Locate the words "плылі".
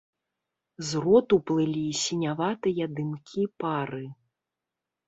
1.51-1.85